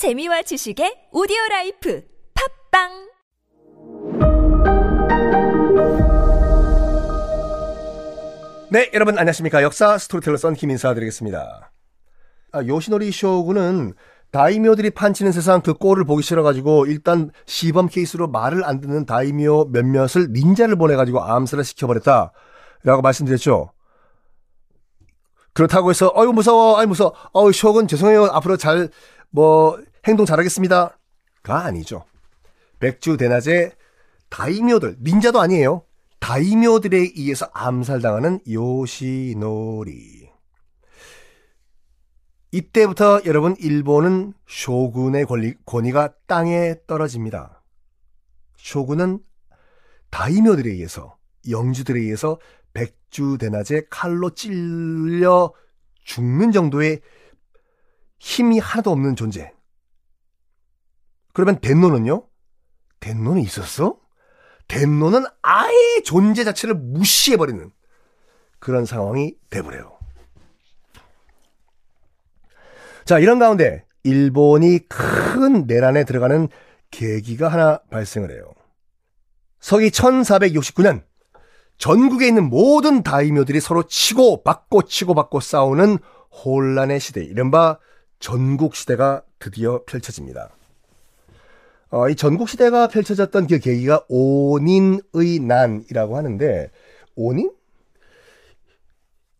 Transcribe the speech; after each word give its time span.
재미와 0.00 0.40
지식의 0.40 1.12
오디오 1.12 1.36
라이프 1.50 2.02
팟빵 2.72 2.88
네, 8.70 8.90
여러분 8.94 9.18
안녕하십니까. 9.18 9.62
역사 9.62 9.98
스토리텔러 9.98 10.38
썬킴 10.38 10.70
인사드리겠습니다. 10.70 11.70
아, 12.52 12.64
요시노리 12.66 13.12
쇼군은 13.12 13.92
다이묘들이 14.30 14.88
판치는 14.88 15.32
세상 15.32 15.60
그 15.60 15.74
꼴을 15.74 16.06
보기 16.06 16.22
싫어가지고 16.22 16.86
일단 16.86 17.30
시범 17.44 17.88
케이스로 17.88 18.26
말을 18.26 18.64
안 18.64 18.80
듣는 18.80 19.04
다이묘 19.04 19.66
몇몇을 19.66 20.28
닌자를 20.32 20.76
보내가지고 20.76 21.22
암살을 21.22 21.62
시켜버렸다. 21.62 22.32
라고 22.84 23.02
말씀드렸죠. 23.02 23.72
그렇다고 25.52 25.90
해서 25.90 26.10
어유 26.16 26.32
무서워, 26.32 26.78
아이 26.78 26.86
무서워, 26.86 27.12
어유 27.36 27.52
쇼군 27.52 27.86
죄송해요. 27.86 28.30
앞으로 28.32 28.56
잘 28.56 28.88
뭐 29.30 29.78
행동 30.06 30.26
잘하겠습니다. 30.26 30.98
가 31.42 31.64
아니죠. 31.64 32.04
백주 32.78 33.16
대낮에 33.16 33.72
다이묘들, 34.28 34.98
닌자도 35.02 35.40
아니에요. 35.40 35.84
다이묘들에 36.20 36.96
의해서 37.16 37.50
암살당하는 37.52 38.40
요시노리. 38.48 40.30
이때부터 42.52 43.22
여러분 43.26 43.54
일본은 43.58 44.32
쇼군의 44.48 45.26
권리, 45.26 45.54
권위가 45.66 46.14
땅에 46.26 46.74
떨어집니다. 46.86 47.62
쇼군은 48.56 49.20
다이묘들에 50.10 50.70
의해서 50.70 51.16
영주들에 51.48 52.00
의해서 52.00 52.38
백주 52.72 53.38
대낮에 53.38 53.86
칼로 53.88 54.30
찔려 54.30 55.52
죽는 56.04 56.52
정도의 56.52 57.00
힘이 58.18 58.58
하나도 58.58 58.90
없는 58.90 59.16
존재. 59.16 59.52
그러면 61.32 61.60
덴노는요? 61.60 62.24
덴노는 63.00 63.40
있었어? 63.42 63.98
덴노는 64.68 65.24
아예 65.42 66.02
존재 66.04 66.44
자체를 66.44 66.74
무시해버리는 66.74 67.70
그런 68.58 68.84
상황이 68.84 69.34
돼버려요. 69.50 69.98
자, 73.04 73.18
이런 73.18 73.38
가운데 73.38 73.84
일본이 74.04 74.78
큰 74.88 75.66
내란에 75.66 76.04
들어가는 76.04 76.48
계기가 76.90 77.48
하나 77.48 77.80
발생을 77.90 78.30
해요. 78.30 78.44
서기 79.58 79.90
1469년 79.90 81.02
전국에 81.78 82.28
있는 82.28 82.48
모든 82.48 83.02
다이묘들이 83.02 83.60
서로 83.60 83.82
치고 83.84 84.42
받고 84.42 84.82
치고 84.82 85.14
받고 85.14 85.40
싸우는 85.40 85.98
혼란의 86.44 87.00
시대, 87.00 87.24
이른바 87.24 87.78
전국 88.18 88.76
시대가 88.76 89.22
드디어 89.38 89.82
펼쳐집니다. 89.86 90.50
어, 91.90 92.08
이 92.08 92.14
전국 92.14 92.48
시대가 92.48 92.86
펼쳐졌던 92.86 93.48
그 93.48 93.58
계기가 93.58 94.04
온인의 94.08 95.40
난이라고 95.40 96.16
하는데 96.16 96.70
온인? 97.16 97.52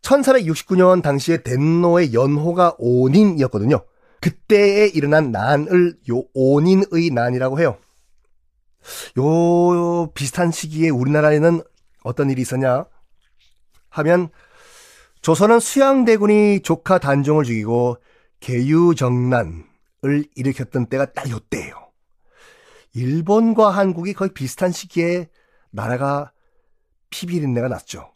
1469년 0.01 1.01
당시에 1.01 1.43
덴노의 1.43 2.13
연호가 2.13 2.75
온인이었거든요. 2.77 3.81
그때에 4.19 4.87
일어난 4.87 5.31
난을 5.31 5.97
요 6.11 6.23
온인의 6.33 7.11
난이라고 7.13 7.59
해요. 7.59 7.77
요 9.17 10.11
비슷한 10.13 10.51
시기에 10.51 10.89
우리나라에는 10.89 11.61
어떤 12.03 12.29
일이 12.29 12.41
있었냐 12.41 12.85
하면 13.89 14.29
조선은 15.21 15.59
수양대군이 15.59 16.61
조카 16.63 16.97
단종을 16.97 17.45
죽이고 17.45 17.97
개유정난을 18.39 19.63
일으켰던 20.35 20.87
때가 20.87 21.13
딱 21.13 21.29
요때예요. 21.29 21.90
일본과 22.93 23.69
한국이 23.69 24.13
거의 24.13 24.33
비슷한 24.33 24.71
시기에 24.71 25.29
나라가 25.69 26.31
피비린내가 27.09 27.67
났죠. 27.67 28.11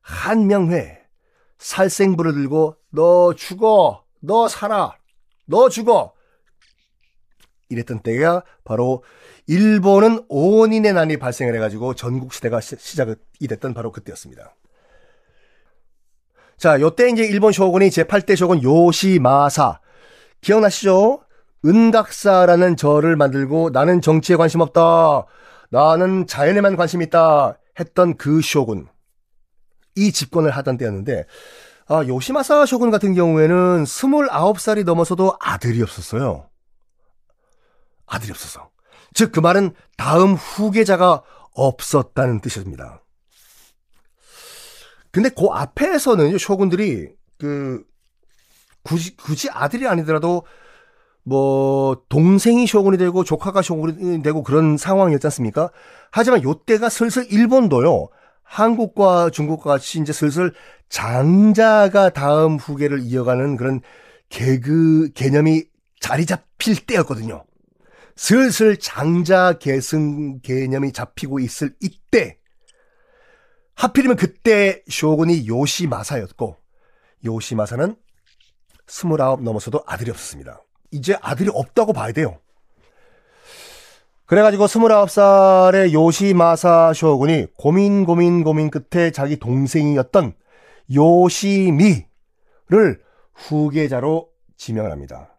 한명회 0.00 1.00
살생부를 1.58 2.32
들고 2.32 2.76
너 2.90 3.34
죽어, 3.34 4.04
너 4.20 4.48
살아, 4.48 4.96
너 5.46 5.68
죽어 5.68 6.14
이랬던 7.68 8.00
때가 8.00 8.42
바로 8.64 9.04
일본은 9.46 10.24
온인의 10.28 10.92
난이 10.92 11.18
발생을 11.18 11.54
해가지고 11.56 11.94
전국 11.94 12.32
시대가 12.32 12.60
시작이 12.60 13.14
됐던 13.48 13.74
바로 13.74 13.92
그때였습니다. 13.92 14.54
자, 16.56 16.80
요때 16.80 17.08
이제 17.10 17.24
일본 17.24 17.52
쇼군이 17.52 17.88
제8대 17.88 18.36
쇼군 18.36 18.62
요시마사 18.62 19.80
기억나시죠? 20.40 21.22
은각사라는 21.64 22.76
절을 22.76 23.16
만들고 23.16 23.70
나는 23.70 24.00
정치에 24.00 24.36
관심 24.36 24.60
없다. 24.60 25.26
나는 25.70 26.26
자연에만 26.26 26.76
관심 26.76 27.02
있다. 27.02 27.58
했던 27.78 28.16
그 28.16 28.40
쇼군. 28.40 28.88
이 29.94 30.12
집권을 30.12 30.50
하던 30.50 30.76
때였는데, 30.78 31.26
아, 31.86 32.04
요시마사 32.06 32.66
쇼군 32.66 32.90
같은 32.90 33.14
경우에는 33.14 33.84
29살이 33.84 34.84
넘어서도 34.84 35.36
아들이 35.40 35.82
없었어요. 35.82 36.48
아들이 38.06 38.30
없어서. 38.30 38.70
즉, 39.12 39.32
그 39.32 39.40
말은 39.40 39.74
다음 39.96 40.34
후계자가 40.34 41.22
없었다는 41.52 42.40
뜻입니다. 42.40 43.02
근데 45.10 45.28
그 45.28 45.46
앞에서는 45.50 46.38
쇼군들이 46.38 47.12
그, 47.38 47.84
굳이, 48.82 49.16
굳이 49.16 49.50
아들이 49.50 49.86
아니더라도 49.86 50.44
뭐 51.30 52.02
동생이 52.08 52.66
쇼군이 52.66 52.98
되고 52.98 53.22
조카가 53.22 53.62
쇼군이 53.62 54.20
되고 54.20 54.42
그런 54.42 54.76
상황이었지 54.76 55.28
않습니까? 55.28 55.70
하지만 56.10 56.42
요때가 56.42 56.88
슬슬 56.88 57.24
일본도요. 57.30 58.08
한국과 58.42 59.30
중국과 59.30 59.70
같이 59.70 60.00
이제 60.00 60.12
슬슬 60.12 60.52
장자가 60.88 62.10
다음 62.10 62.56
후계를 62.56 63.02
이어가는 63.02 63.56
그런 63.56 63.80
개그 64.28 65.12
개념이 65.14 65.62
자리 66.00 66.26
잡힐 66.26 66.84
때였거든요. 66.84 67.44
슬슬 68.16 68.76
장자 68.76 69.58
계승 69.60 70.40
개념이 70.40 70.92
잡히고 70.92 71.38
있을 71.38 71.76
이때 71.80 72.38
하필이면 73.76 74.16
그때 74.16 74.82
쇼군이 74.88 75.46
요시마사였고 75.46 76.56
요시마사는 77.24 77.94
스물아홉 78.88 79.44
넘어서도 79.44 79.84
아들이 79.86 80.10
없었습니다. 80.10 80.60
이제 80.90 81.16
아들이 81.20 81.50
없다고 81.52 81.92
봐야 81.92 82.12
돼요. 82.12 82.38
그래가지고 84.26 84.66
29살의 84.66 85.92
요시마사 85.92 86.92
쇼군이 86.94 87.46
고민 87.56 88.04
고민 88.04 88.44
고민 88.44 88.70
끝에 88.70 89.10
자기 89.10 89.36
동생이었던 89.36 90.34
요시미를 90.94 92.04
후계자로 93.34 94.28
지명을 94.56 94.92
합니다. 94.92 95.36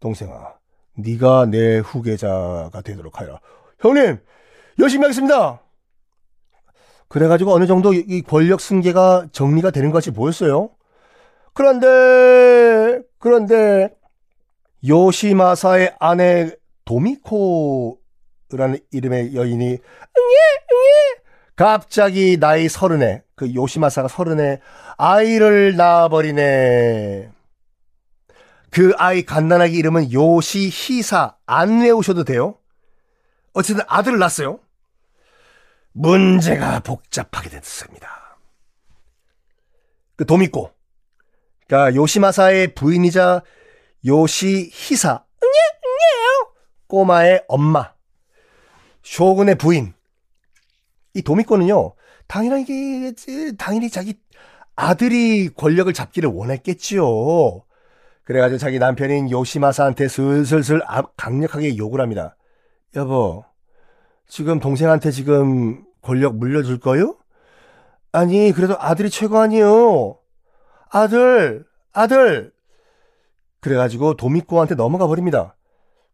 동생아, 0.00 0.54
네가 0.96 1.46
내 1.46 1.78
후계자가 1.78 2.82
되도록 2.82 3.20
하여라. 3.20 3.40
형님, 3.80 4.18
열심히 4.78 5.04
하겠습니다. 5.04 5.62
그래가지고 7.08 7.52
어느 7.52 7.66
정도 7.66 7.94
이 7.94 8.22
권력 8.22 8.60
승계가 8.60 9.28
정리가 9.32 9.70
되는 9.70 9.90
것이 9.92 10.10
보였어요. 10.10 10.70
그런데, 11.54 13.00
그런데, 13.18 13.94
요시마사의 14.86 15.96
아내 15.98 16.50
도미코라는 16.84 17.98
이름의 18.92 19.34
여인이 19.34 19.64
응예 19.64 19.78
응예 19.78 21.22
갑자기 21.56 22.38
나이 22.38 22.68
서른에 22.68 23.22
그 23.34 23.54
요시마사가 23.54 24.08
서른에 24.08 24.60
아이를 24.96 25.76
낳아버리네. 25.76 27.30
그 28.70 28.92
아이 28.98 29.22
간단하게 29.22 29.72
이름은 29.74 30.12
요시히사 30.12 31.36
안 31.46 31.80
외우셔도 31.80 32.24
돼요. 32.24 32.58
어쨌든 33.52 33.84
아들을 33.88 34.18
낳았어요. 34.18 34.60
문제가 35.92 36.80
복잡하게 36.80 37.48
됐습니다. 37.48 38.36
그 40.16 40.26
도미코, 40.26 40.70
그러니까 41.66 41.94
요시마사의 41.94 42.74
부인이자 42.74 43.42
요시히사. 44.06 45.24
꼬마의 46.86 47.44
엄마, 47.48 47.92
쇼군의 49.02 49.56
부인. 49.56 49.92
이 51.14 51.22
도미코는요, 51.22 51.94
당연히, 52.28 53.12
당연히 53.58 53.90
자기 53.90 54.20
아들이 54.76 55.48
권력을 55.48 55.92
잡기를 55.92 56.30
원했겠지요. 56.30 57.64
그래가지고 58.22 58.58
자기 58.58 58.78
남편인 58.78 59.30
요시마사한테 59.30 60.08
슬슬슬 60.08 60.80
강력하게 61.16 61.76
욕을 61.76 62.00
합니다. 62.00 62.36
여보, 62.94 63.44
지금 64.28 64.60
동생한테 64.60 65.10
지금 65.10 65.84
권력 66.02 66.36
물려줄 66.36 66.78
거요? 66.78 67.16
아니, 68.12 68.52
그래도 68.52 68.76
아들이 68.78 69.10
최고 69.10 69.38
아니요. 69.38 70.18
아들, 70.90 71.64
아들. 71.92 72.52
그래가지고 73.66 74.14
도미코한테 74.14 74.76
넘어가 74.76 75.08
버립니다. 75.08 75.56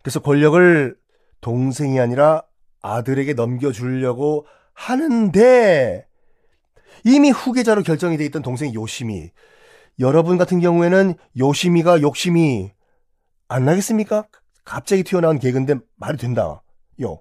그래서 0.03 0.21
권력을 0.21 0.97
동생이 1.43 2.01
아니라 2.01 2.45
아들에게 2.81 3.35
넘겨주려고 3.35 4.47
하는데 4.73 6.07
이미 7.05 7.31
후계자로 7.31 7.83
결정이 7.83 8.17
돼 8.17 8.25
있던 8.25 8.41
동생 8.41 8.73
요시미. 8.73 9.33
여러분 9.99 10.39
같은 10.39 10.61
경우에는 10.61 11.15
요시미가 11.39 12.01
욕심이 12.01 12.73
안 13.49 13.67
나겠습니까? 13.67 14.25
갑자기 14.65 15.03
튀어나온 15.03 15.39
개그인데 15.39 15.75
말이 15.97 16.17
된다. 16.17 16.63
요. 17.03 17.21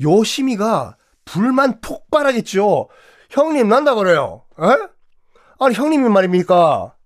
요시미가 0.00 0.96
불만 1.24 1.80
폭발하겠죠. 1.80 2.88
형님 3.30 3.68
난다 3.68 3.94
그래요. 3.94 4.42
에? 4.60 4.66
아니 5.60 5.76
형님이 5.76 6.08
말입니까? 6.08 6.96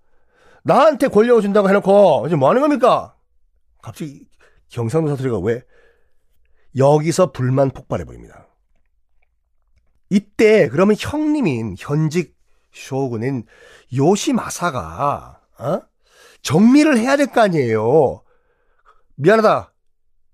나한테 0.65 1.09
권력을 1.09 1.43
준다고 1.43 1.69
해놓고 1.69 2.25
이제 2.27 2.37
뭐 2.37 2.49
하는 2.49 2.61
겁니까? 2.63 3.15
갑자기 3.83 4.27
경상도 4.69 5.11
사투리가 5.11 5.39
왜 5.41 5.63
여기서 6.77 7.33
불만 7.33 7.71
폭발해 7.71 8.05
버립니다. 8.05 8.47
이때 10.11 10.69
그러면 10.69 10.97
형님인 10.99 11.77
현직 11.79 12.35
쇼군인 12.73 13.45
요시마사가 13.95 15.41
어? 15.59 15.81
정리를 16.43 16.99
해야 16.99 17.17
될 17.17 17.27
거 17.29 17.43
아니에요. 17.43 18.23
미안하다. 19.17 19.73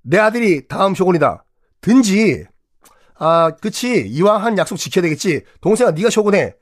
내 0.03 0.19
아들이 0.19 0.67
다음 0.69 0.94
쇼군이다. 0.94 1.44
든지 1.81 2.47
아 3.17 3.50
그치 3.61 4.06
이왕 4.09 4.43
한 4.44 4.56
약속 4.59 4.77
지켜야 4.77 5.03
되겠지. 5.03 5.44
동생아 5.61 5.91
네가 5.91 6.09
쇼군해. 6.09 6.55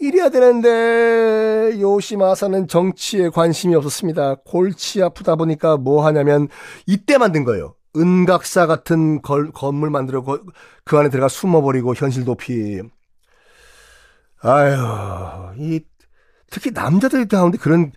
이래야 0.00 0.28
되는데 0.28 1.80
요시마사는 1.80 2.68
정치에 2.68 3.30
관심이 3.30 3.74
없었습니다. 3.74 4.36
골치 4.44 5.02
아프다 5.02 5.36
보니까 5.36 5.76
뭐 5.76 6.06
하냐면 6.06 6.48
이때 6.86 7.18
만든 7.18 7.44
거예요. 7.44 7.74
은각사 7.96 8.66
같은 8.66 9.22
걸, 9.22 9.50
건물 9.50 9.90
만들어 9.90 10.22
그 10.84 10.98
안에 10.98 11.08
들어가 11.08 11.28
숨어버리고 11.28 11.94
현실 11.94 12.24
도피. 12.24 12.80
아유, 14.40 14.76
이 15.58 15.80
특히 16.50 16.70
남자들 16.70 17.26
가운데 17.26 17.58
그런 17.58 17.92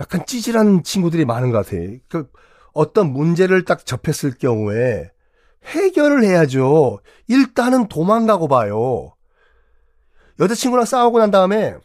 약간 0.00 0.26
찌질한 0.26 0.82
친구들이 0.82 1.24
많은 1.24 1.52
것 1.52 1.64
같아. 1.64 1.76
그 2.08 2.28
어떤 2.72 3.12
문제를 3.12 3.64
딱 3.64 3.86
접했을 3.86 4.32
경우에 4.38 5.10
해결을 5.66 6.24
해야죠. 6.24 6.98
일단은 7.28 7.86
도망가고 7.86 8.48
봐요. 8.48 9.14
여자친구랑 10.42 10.84
싸우고 10.84 11.20
난 11.20 11.30
다음에 11.30 11.76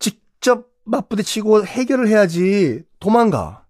직접 0.00 0.66
맞부딪치고 0.84 1.64
해결을 1.66 2.08
해야지 2.08 2.82
도망가. 2.98 3.64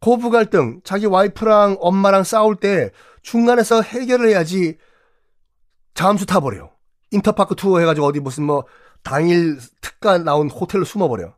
고부 0.00 0.30
갈등, 0.30 0.80
자기 0.84 1.06
와이프랑 1.06 1.78
엄마랑 1.80 2.24
싸울 2.24 2.56
때 2.56 2.90
중간에서 3.22 3.82
해결을 3.82 4.28
해야지 4.28 4.76
잠수 5.94 6.26
타버려. 6.26 6.70
인터파크 7.12 7.54
투어 7.54 7.78
해가지고 7.78 8.06
어디 8.06 8.20
무슨 8.20 8.44
뭐 8.44 8.64
당일 9.02 9.58
특가 9.80 10.18
나온 10.18 10.50
호텔로 10.50 10.84
숨어버려. 10.84 11.32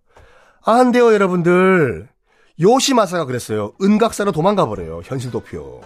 안 0.64 0.90
돼요, 0.90 1.12
여러분들. 1.12 2.08
요시마사가 2.60 3.26
그랬어요. 3.26 3.74
은각사로 3.80 4.32
도망가 4.32 4.66
버려요. 4.66 5.02
현실 5.04 5.30
도표. 5.30 5.82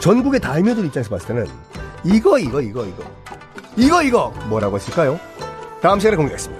전국의 0.00 0.40
다이묘들 0.40 0.84
입장에서 0.86 1.10
봤을 1.10 1.28
때는 1.28 1.69
이거 2.04 2.38
이거 2.38 2.60
이거 2.60 2.84
이거 2.84 3.04
이거 3.76 4.02
이거 4.02 4.28
뭐라고 4.48 4.76
했을까요? 4.76 5.18
다음 5.80 5.98
시간에 5.98 6.16
공개하겠습니다. 6.16 6.59